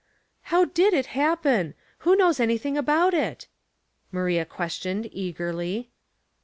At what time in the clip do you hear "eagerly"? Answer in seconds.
5.11-5.91